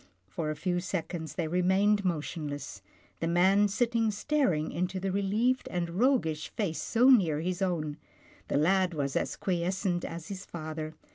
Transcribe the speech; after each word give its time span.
For 0.27 0.49
a 0.49 0.55
few 0.55 0.79
seconds, 0.79 1.35
they 1.35 1.47
remained 1.47 2.03
motion 2.03 2.47
less— 2.47 2.81
the 3.19 3.27
man 3.27 3.67
sitting 3.67 4.09
staring 4.09 4.71
into 4.71 4.99
the 4.99 5.11
relieved 5.11 5.67
and 5.69 5.91
roguish 5.91 6.49
face 6.49 6.81
so 6.81 7.11
near 7.11 7.39
his 7.41 7.61
own. 7.61 7.97
The 8.47 8.57
lad 8.57 8.95
was 8.95 9.15
as 9.15 9.35
quiescent 9.35 10.03
as 10.03 10.29
his 10.29 10.43
father. 10.43 10.95